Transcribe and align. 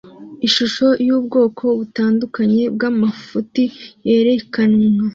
Ishusho 0.47 0.85
yubwoko 1.07 1.63
butandukanye 1.79 2.63
bwamafuti 2.75 3.63
yerekanwe 4.07 4.85